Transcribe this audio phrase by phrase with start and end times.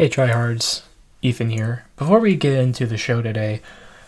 [0.00, 0.80] Hey, tryhards.
[1.20, 1.84] Ethan here.
[1.98, 3.60] Before we get into the show today,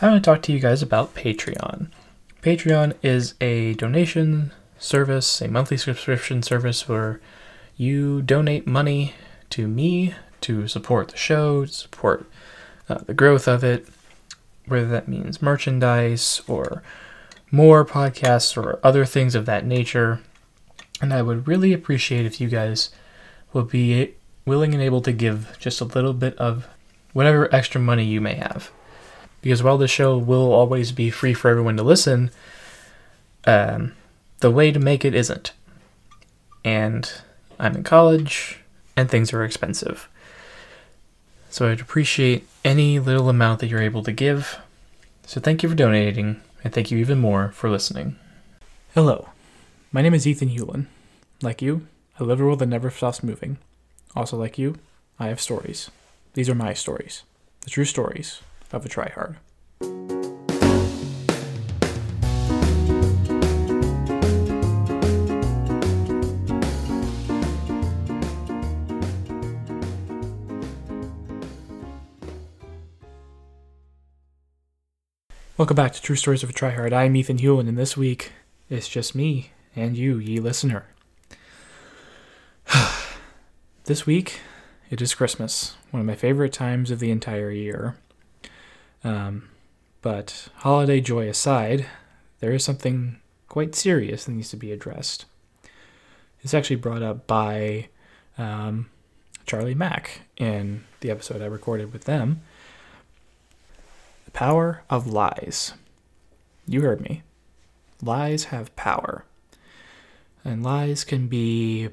[0.00, 1.88] I want to talk to you guys about Patreon.
[2.40, 7.20] Patreon is a donation service, a monthly subscription service where
[7.76, 9.12] you donate money
[9.50, 12.24] to me to support the show, support
[12.88, 13.86] uh, the growth of it,
[14.64, 16.82] whether that means merchandise or
[17.50, 20.20] more podcasts or other things of that nature.
[21.02, 22.88] And I would really appreciate if you guys
[23.52, 24.14] would be
[24.46, 26.66] willing and able to give just a little bit of
[27.12, 28.70] whatever extra money you may have.
[29.40, 32.30] Because while the show will always be free for everyone to listen,
[33.46, 33.94] um,
[34.40, 35.52] the way to make it isn't.
[36.64, 37.10] And
[37.58, 38.60] I'm in college,
[38.96, 40.08] and things are expensive.
[41.50, 44.58] So I'd appreciate any little amount that you're able to give.
[45.26, 48.16] So thank you for donating, and thank you even more for listening.
[48.94, 49.28] Hello,
[49.92, 50.86] my name is Ethan Hewlin.
[51.42, 51.86] Like you,
[52.18, 53.58] I live a world that never stops moving.
[54.16, 54.76] Also, like you,
[55.18, 55.90] I have stories.
[56.34, 57.24] These are my stories,
[57.62, 58.40] the true stories
[58.72, 59.36] of a tryhard.
[75.56, 76.92] Welcome back to True Stories of a Tryhard.
[76.92, 78.32] I'm Ethan Hewlin, and this week
[78.68, 80.86] it's just me and you, ye listener.
[83.84, 84.40] This week
[84.90, 87.96] it is Christmas, one of my favorite times of the entire year.
[89.02, 89.50] Um,
[90.02, 91.86] but holiday joy aside,
[92.40, 93.18] there is something
[93.48, 95.24] quite serious that needs to be addressed.
[96.42, 97.88] It's actually brought up by
[98.38, 98.90] um,
[99.46, 102.42] Charlie Mack in the episode I recorded with them
[104.26, 105.74] The power of lies.
[106.66, 107.22] You heard me.
[108.02, 109.24] Lies have power.
[110.44, 111.88] And lies can be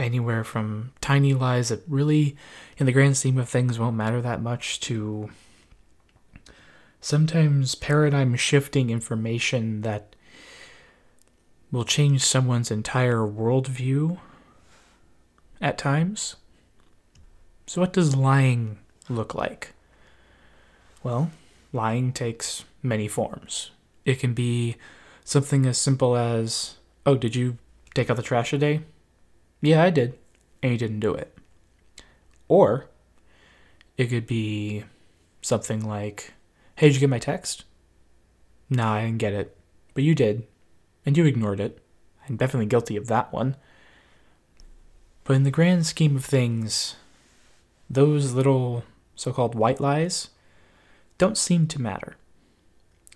[0.00, 2.36] anywhere from tiny lies that really,
[2.78, 5.30] in the grand scheme of things, won't matter that much to
[7.00, 10.14] sometimes paradigm shifting information that
[11.72, 14.18] will change someone's entire worldview
[15.60, 16.36] at times.
[17.66, 19.72] So, what does lying look like?
[21.02, 21.30] Well,
[21.72, 23.70] lying takes many forms.
[24.04, 24.76] It can be
[25.24, 26.76] something as simple as,
[27.06, 27.58] Oh, did you
[27.94, 28.80] take out the trash today?
[29.60, 30.18] Yeah, I did.
[30.62, 31.36] And you didn't do it.
[32.48, 32.86] Or
[33.96, 34.84] it could be
[35.42, 36.34] something like,
[36.76, 37.64] Hey, did you get my text?
[38.68, 39.56] Nah, I didn't get it.
[39.94, 40.46] But you did.
[41.04, 41.82] And you ignored it.
[42.28, 43.56] I'm definitely guilty of that one.
[45.24, 46.96] But in the grand scheme of things,
[47.88, 48.84] those little
[49.14, 50.30] so called white lies
[51.18, 52.16] don't seem to matter.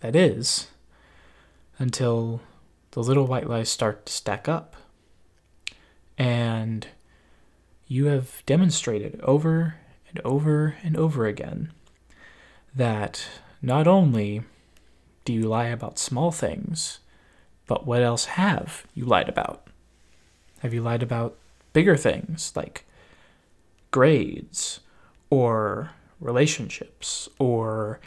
[0.00, 0.68] That is,
[1.78, 2.42] until
[2.90, 4.76] the little white lies start to stack up.
[6.18, 6.86] And
[7.86, 9.76] you have demonstrated over
[10.08, 11.72] and over and over again
[12.74, 13.26] that
[13.62, 14.42] not only
[15.24, 17.00] do you lie about small things,
[17.66, 19.66] but what else have you lied about?
[20.60, 21.36] Have you lied about
[21.72, 22.86] bigger things like
[23.90, 24.80] grades
[25.30, 25.90] or
[26.20, 28.00] relationships or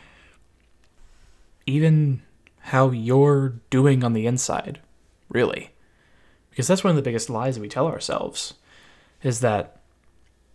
[1.65, 2.21] even
[2.59, 4.79] how you're doing on the inside,
[5.29, 5.71] really.
[6.59, 8.55] Because that's one of the biggest lies we tell ourselves
[9.23, 9.77] is that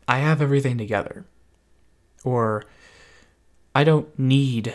[0.07, 1.25] I have everything together
[2.23, 2.67] or
[3.75, 4.75] I don't need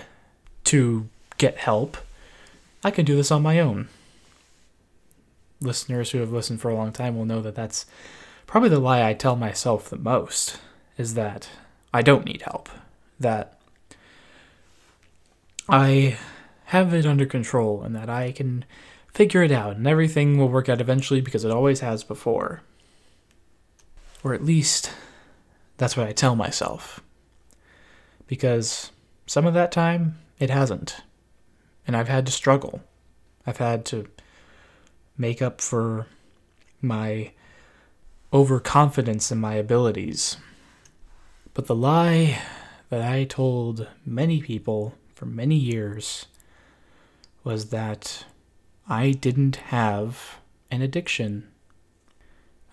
[0.64, 1.08] to
[1.38, 1.98] get help.
[2.84, 3.90] I can do this on my own.
[5.62, 7.86] Listeners who have listened for a long time will know that that's
[8.48, 10.60] probably the lie I tell myself the most
[10.98, 11.48] is that
[11.94, 12.70] I don't need help.
[13.20, 13.60] That
[15.70, 16.18] I
[16.64, 18.66] have it under control and that I can
[19.14, 22.62] figure it out and everything will work out eventually because it always has before.
[24.24, 24.92] Or at least
[25.78, 27.02] that's what I tell myself.
[28.28, 28.92] Because
[29.26, 31.02] some of that time it hasn't.
[31.88, 32.82] And I've had to struggle.
[33.48, 34.08] I've had to
[35.18, 36.08] make up for
[36.82, 37.32] my
[38.32, 40.38] overconfidence in my abilities
[41.60, 42.40] but the lie
[42.90, 46.26] that I told many people for many years
[47.44, 48.26] was that
[48.90, 50.40] I didn't have
[50.72, 51.48] an addiction.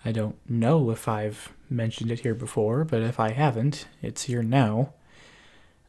[0.03, 4.41] I don't know if I've mentioned it here before, but if I haven't, it's here
[4.41, 4.93] now.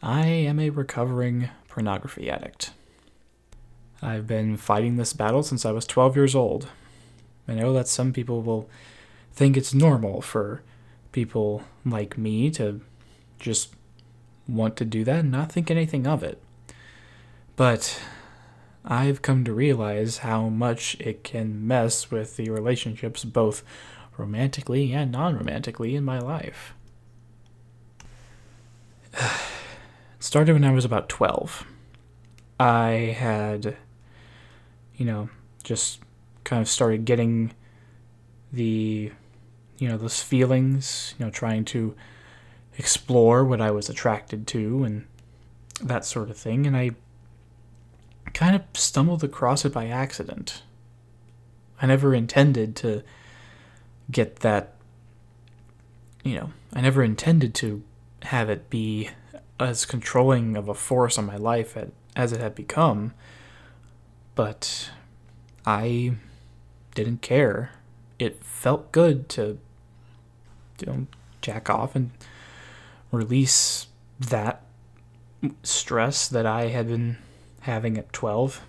[0.03, 2.73] I am a recovering pornography addict.
[4.03, 6.69] I've been fighting this battle since I was 12 years old.
[7.49, 8.69] I know that some people will
[9.33, 10.63] think it's normal for
[11.11, 12.83] people like me to
[13.41, 13.73] just
[14.47, 16.41] want to do that and not think anything of it.
[17.57, 18.01] But
[18.85, 23.63] I've come to realize how much it can mess with the relationships, both
[24.17, 26.75] romantically and non romantically, in my life.
[30.19, 31.67] started when I was about 12.
[32.61, 33.77] I had,
[34.97, 35.29] you know,
[35.63, 36.01] just
[36.45, 37.53] kind of started getting
[38.53, 39.13] the,
[39.79, 41.95] you know, those feelings, you know, trying to
[42.77, 45.07] explore what I was attracted to and
[45.83, 46.67] that sort of thing.
[46.67, 46.93] And I
[48.39, 50.63] kind of stumbled across it by accident.
[51.83, 53.03] I never intended to
[54.13, 54.75] get that,
[56.23, 57.83] you know, I never intended to
[58.23, 59.11] have it be
[59.59, 61.77] as controlling of a force on my life
[62.15, 63.13] as it had become.
[64.37, 64.91] But
[65.67, 66.13] I
[66.95, 67.73] didn't care.
[68.21, 69.59] It felt good to,
[70.79, 71.07] you know,
[71.43, 72.13] jack off and
[73.11, 73.89] release
[74.21, 74.63] that
[75.65, 77.19] stress that I had been
[77.69, 78.63] having at 12,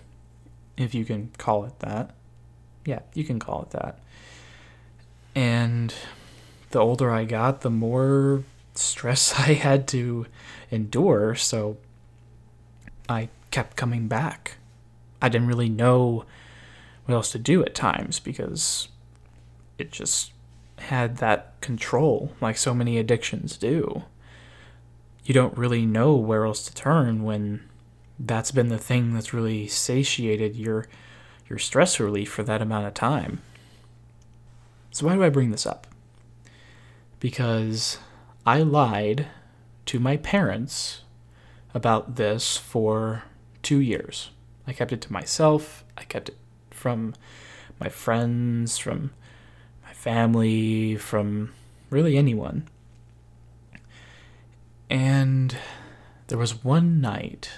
[0.76, 2.14] if you can call it that.
[2.84, 3.98] Yeah, you can call it that.
[5.34, 5.94] And
[6.68, 8.44] the older I got, the more
[8.74, 10.26] stress I had to
[10.70, 11.78] endure, so
[13.08, 14.58] I kept coming back.
[15.22, 16.26] I didn't really know
[17.06, 18.88] what else to do at times because
[19.78, 20.32] it just
[20.76, 24.02] had that control like so many addictions do.
[25.24, 27.69] You don't really know where else to turn when
[28.22, 30.86] that's been the thing that's really satiated your
[31.48, 33.42] your stress relief for that amount of time.
[34.92, 35.86] So why do I bring this up?
[37.18, 37.98] Because
[38.46, 39.26] I lied
[39.86, 41.02] to my parents
[41.74, 43.24] about this for
[43.62, 44.30] 2 years.
[44.66, 45.84] I kept it to myself.
[45.98, 46.36] I kept it
[46.70, 47.14] from
[47.80, 49.10] my friends, from
[49.84, 51.52] my family, from
[51.90, 52.68] really anyone.
[54.88, 55.56] And
[56.28, 57.50] there was one night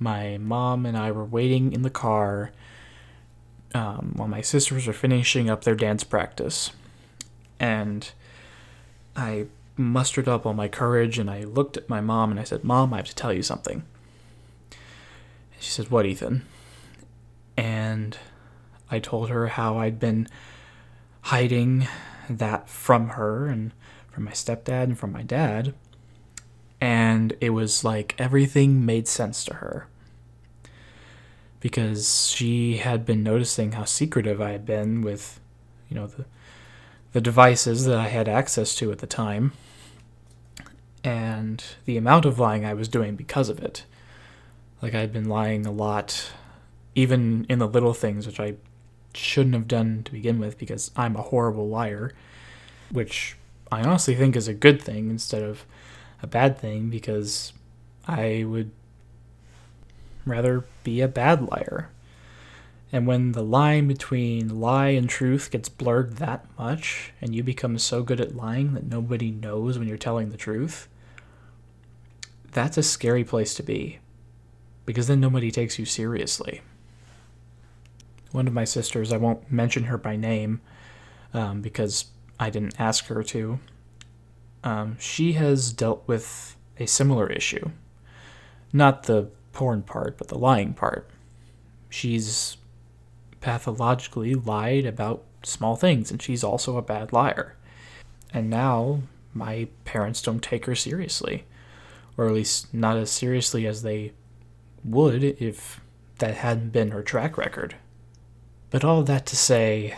[0.00, 2.50] my mom and I were waiting in the car
[3.74, 6.72] um, while my sisters were finishing up their dance practice.
[7.60, 8.10] And
[9.14, 12.64] I mustered up all my courage and I looked at my mom and I said,
[12.64, 13.84] Mom, I have to tell you something.
[14.70, 16.46] And she said, What, Ethan?
[17.56, 18.16] And
[18.90, 20.28] I told her how I'd been
[21.22, 21.86] hiding
[22.28, 23.72] that from her and
[24.10, 25.74] from my stepdad and from my dad
[26.80, 29.86] and it was like everything made sense to her
[31.60, 35.40] because she had been noticing how secretive I had been with,
[35.88, 36.24] you know, the
[37.12, 39.52] the devices that I had access to at the time,
[41.02, 43.84] and the amount of lying I was doing because of it.
[44.80, 46.30] Like I'd been lying a lot,
[46.94, 48.54] even in the little things, which I
[49.12, 52.12] shouldn't have done to begin with because I'm a horrible liar,
[52.90, 53.36] which
[53.72, 55.64] I honestly think is a good thing instead of
[56.22, 57.52] a bad thing because
[58.06, 58.70] I would
[60.26, 61.90] rather be a bad liar.
[62.92, 67.78] And when the line between lie and truth gets blurred that much, and you become
[67.78, 70.88] so good at lying that nobody knows when you're telling the truth,
[72.50, 74.00] that's a scary place to be.
[74.86, 76.62] Because then nobody takes you seriously.
[78.32, 80.60] One of my sisters, I won't mention her by name
[81.32, 82.06] um, because
[82.40, 83.60] I didn't ask her to,
[84.62, 87.70] um, she has dealt with a similar issue.
[88.72, 91.10] Not the porn part, but the lying part.
[91.88, 92.56] She's
[93.40, 97.56] pathologically lied about small things, and she's also a bad liar.
[98.32, 99.02] And now
[99.34, 101.44] my parents don't take her seriously,
[102.16, 104.12] or at least not as seriously as they
[104.84, 105.80] would if
[106.18, 107.76] that hadn't been her track record.
[108.70, 109.96] But all that to say,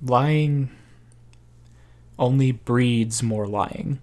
[0.00, 0.70] lying
[2.18, 4.00] only breeds more lying.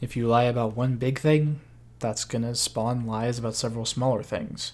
[0.00, 1.60] If you lie about one big thing,
[1.98, 4.72] that's going to spawn lies about several smaller things.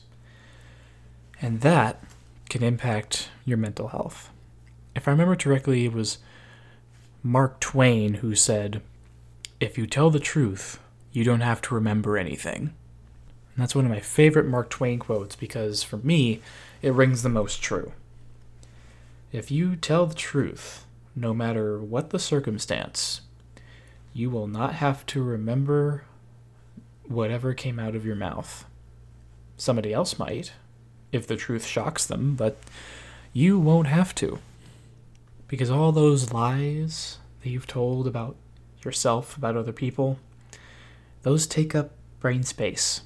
[1.42, 2.02] And that
[2.48, 4.30] can impact your mental health.
[4.94, 6.18] If I remember correctly, it was
[7.22, 8.80] Mark Twain who said,
[9.60, 10.78] If you tell the truth,
[11.12, 12.72] you don't have to remember anything.
[13.56, 16.40] And that's one of my favorite Mark Twain quotes because for me,
[16.80, 17.92] it rings the most true.
[19.32, 20.85] If you tell the truth,
[21.16, 23.22] no matter what the circumstance,
[24.12, 26.04] you will not have to remember
[27.08, 28.66] whatever came out of your mouth.
[29.56, 30.52] Somebody else might,
[31.12, 32.58] if the truth shocks them, but
[33.32, 34.38] you won't have to.
[35.48, 38.36] Because all those lies that you've told about
[38.84, 40.18] yourself, about other people,
[41.22, 43.02] those take up brain space.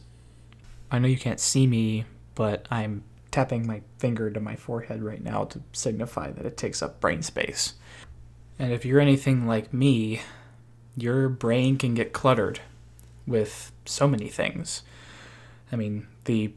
[0.91, 5.23] I know you can't see me, but I'm tapping my finger to my forehead right
[5.23, 7.75] now to signify that it takes up brain space.
[8.59, 10.21] And if you're anything like me,
[10.97, 12.61] your brain can get cluttered
[13.27, 14.83] with so many things.
[15.73, 16.53] I mean, the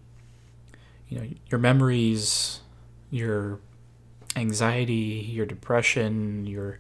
[1.08, 2.62] you know, your memories,
[3.12, 3.60] your
[4.36, 6.80] anxiety, your depression, your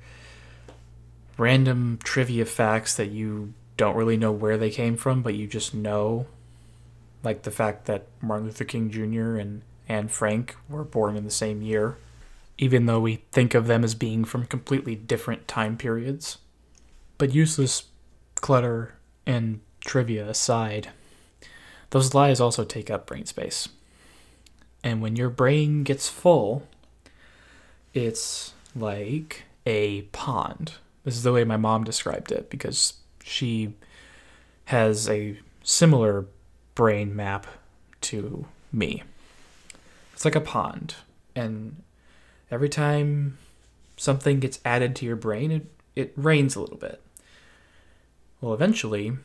[1.37, 5.73] random trivia facts that you don't really know where they came from, but you just
[5.73, 6.25] know,
[7.23, 9.37] like the fact that Martin Luther King Jr.
[9.37, 11.97] and Anne Frank were born in the same year,
[12.57, 16.37] even though we think of them as being from completely different time periods.
[17.17, 17.83] But useless
[18.35, 20.89] clutter and trivia aside,
[21.89, 23.69] those lies also take up brain space.
[24.83, 26.67] And when your brain gets full,
[27.93, 30.73] it's like a pond.
[31.03, 33.73] This is the way my mom described it because she
[34.65, 36.25] has a similar
[36.75, 37.47] brain map
[38.01, 39.03] to me.
[40.23, 40.95] It's like a pond,
[41.35, 41.83] and
[42.49, 43.39] every time
[43.97, 45.65] something gets added to your brain, it,
[45.97, 47.01] it rains a little bit.
[48.39, 49.17] Well, eventually,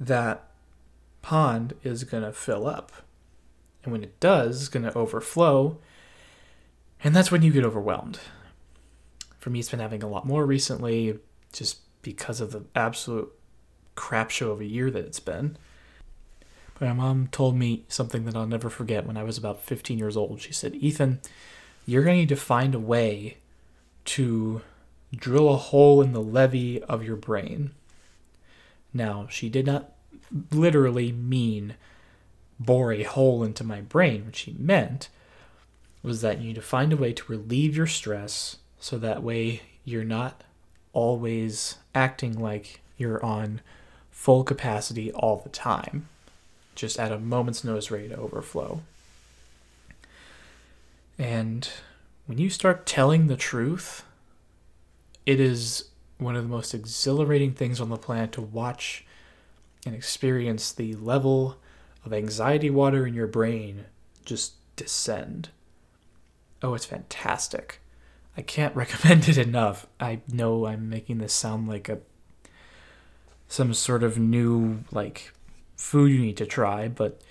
[0.00, 0.48] that
[1.20, 2.92] pond is going to fill up.
[3.84, 5.76] And when it does, it's going to overflow.
[7.04, 8.20] And that's when you get overwhelmed.
[9.36, 11.18] For me, it's been having a lot more recently,
[11.52, 13.30] just because of the absolute
[13.96, 15.58] crap show of a year that it's been.
[16.80, 20.16] My mom told me something that I'll never forget when I was about 15 years
[20.16, 20.40] old.
[20.40, 21.20] She said, Ethan,
[21.86, 23.38] you're going to need to find a way
[24.06, 24.62] to
[25.14, 27.72] drill a hole in the levee of your brain.
[28.94, 29.92] Now, she did not
[30.52, 31.74] literally mean
[32.60, 34.26] bore a hole into my brain.
[34.26, 35.08] What she meant
[36.02, 39.62] was that you need to find a way to relieve your stress so that way
[39.84, 40.44] you're not
[40.92, 43.60] always acting like you're on
[44.10, 46.08] full capacity all the time,
[46.78, 48.80] just at a moment's notice ready to overflow.
[51.18, 51.68] And
[52.26, 54.04] when you start telling the truth,
[55.26, 55.86] it is
[56.18, 59.04] one of the most exhilarating things on the planet to watch
[59.84, 61.58] and experience the level
[62.04, 63.86] of anxiety water in your brain
[64.24, 65.48] just descend.
[66.62, 67.80] Oh, it's fantastic.
[68.36, 69.86] I can't recommend it enough.
[69.98, 71.98] I know I'm making this sound like a
[73.50, 75.32] some sort of new like
[75.78, 77.22] food you need to try, but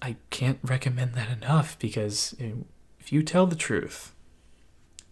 [0.00, 2.34] I can't recommend that enough because
[2.98, 4.14] if you tell the truth,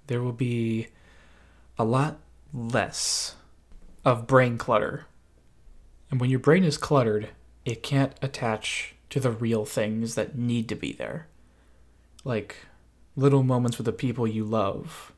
[0.07, 0.88] there will be
[1.79, 2.19] a lot
[2.55, 3.35] less
[4.05, 5.05] of brain clutter
[6.11, 7.29] and when your brain is cluttered,
[7.65, 11.26] it can't attach to the real things that need to be there.
[12.25, 12.57] Like
[13.17, 15.12] little moments with the people you love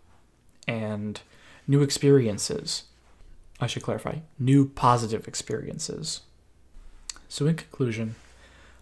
[0.66, 1.20] and
[1.66, 2.84] new experiences.
[3.60, 6.20] I should clarify new positive experiences.
[7.28, 8.14] So, in conclusion,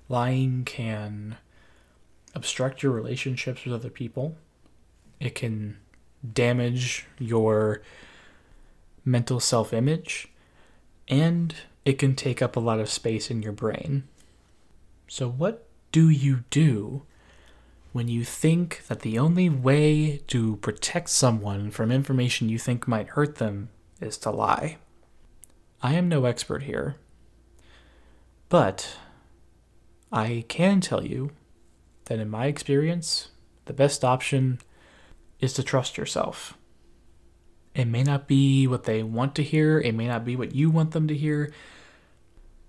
[0.09, 1.37] lying can
[2.35, 4.37] obstruct your relationships with other people,
[5.19, 5.79] it can
[6.33, 7.83] damage your
[9.05, 10.29] mental self image,
[11.09, 14.05] and it can take up a lot of space in your brain.
[15.09, 17.03] So, what do you do
[17.93, 23.11] when you think that the only way to protect someone from information you think might
[23.11, 24.79] hurt them is to lie?
[25.83, 26.97] I am no expert here,
[28.49, 28.97] but
[30.13, 31.31] I can tell you
[32.07, 33.29] that in my experience,
[33.65, 34.61] the best option
[35.41, 36.57] is to trust yourself.
[37.75, 40.71] It may not be what they want to hear, it may not be what you
[40.71, 41.53] want them to hear,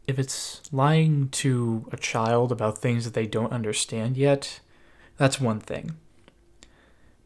[0.07, 4.61] if it's lying to a child about things that they don't understand yet,
[5.17, 5.97] that's one thing.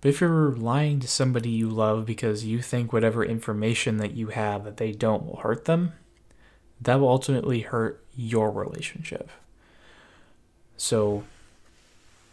[0.01, 4.27] But if you're lying to somebody you love because you think whatever information that you
[4.27, 5.93] have that they don't will hurt them,
[6.81, 9.29] that will ultimately hurt your relationship.
[10.77, 11.23] So,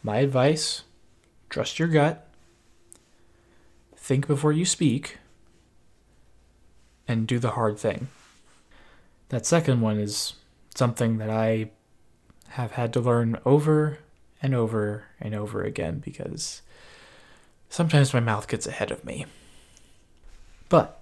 [0.02, 0.84] my advice
[1.50, 2.26] trust your gut,
[3.96, 5.18] think before you speak,
[7.06, 8.08] and do the hard thing.
[9.30, 10.34] That second one is
[10.74, 11.70] something that I
[12.50, 13.98] have had to learn over
[14.42, 16.62] and over and over again because
[17.68, 19.26] sometimes my mouth gets ahead of me.
[20.68, 20.97] But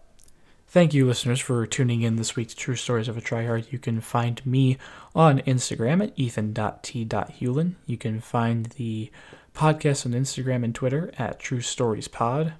[0.76, 3.72] thank you, listeners, for tuning in this week to True Stories of a Tryhard.
[3.72, 4.76] You can find me
[5.14, 7.76] on Instagram at ethan.t.hewlin.
[7.86, 9.10] You can find the
[9.54, 12.52] podcast on Instagram and Twitter at True Stories Pod.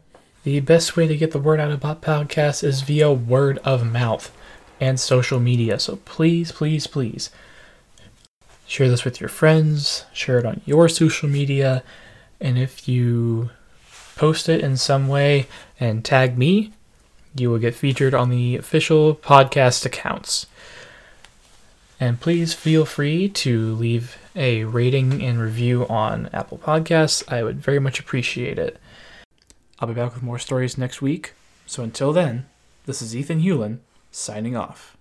[0.44, 4.34] The best way to get the word out about podcasts is via word of mouth
[4.80, 5.78] and social media.
[5.78, 7.28] So please, please, please
[8.66, 11.82] share this with your friends, share it on your social media,
[12.40, 13.50] and if you
[14.16, 16.72] post it in some way and tag me,
[17.38, 20.46] you will get featured on the official podcast accounts.
[21.98, 27.22] And please feel free to leave a rating and review on Apple Podcasts.
[27.32, 28.78] I would very much appreciate it.
[29.78, 31.32] I'll be back with more stories next week.
[31.66, 32.46] So until then,
[32.84, 33.78] this is Ethan Hewlin
[34.10, 34.96] signing off.